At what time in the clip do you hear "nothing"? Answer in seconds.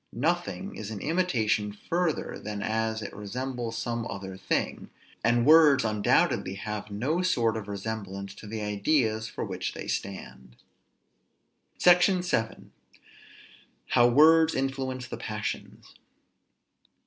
0.13-0.75